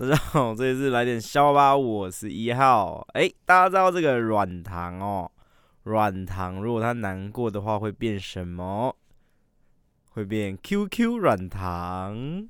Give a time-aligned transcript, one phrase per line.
[0.00, 3.06] 大家好，这里是来点笑吧，我是一号。
[3.12, 5.30] 哎、大家知道这个软糖哦？
[5.82, 8.96] 软糖如果它难过的话会变什么？
[10.12, 12.48] 会变 QQ 软糖。